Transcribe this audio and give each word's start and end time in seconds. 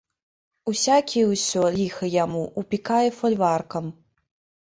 Усякі 0.71 1.19
ўсё, 1.31 1.63
ліха 1.75 2.09
яму, 2.23 2.41
упікае 2.61 3.07
фальваркам. 3.21 3.85